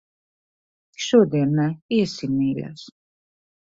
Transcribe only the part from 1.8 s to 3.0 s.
Iesim, mīļais.